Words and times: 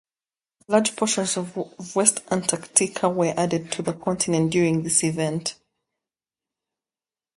Large 0.67 0.95
portions 0.95 1.37
of 1.37 1.55
West 1.95 2.21
Antarctica 2.31 3.07
were 3.07 3.35
added 3.37 3.71
to 3.73 3.83
the 3.83 3.93
continent 3.93 4.51
during 4.51 4.81
this 4.81 5.03
event. 5.03 5.59